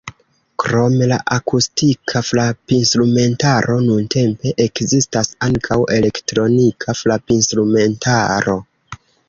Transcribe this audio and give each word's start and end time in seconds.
Krom 0.61 0.93
la 1.11 1.17
akustika 1.35 2.23
frapinstrumentaro 2.29 3.77
nuntempe 3.91 4.55
ekzistas 4.67 5.31
ankaŭ 5.51 5.81
elektronika 6.01 6.99
frapinstrumentaro. 7.05 8.61